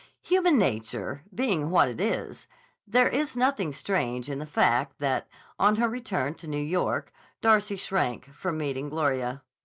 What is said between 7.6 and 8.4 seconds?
shrank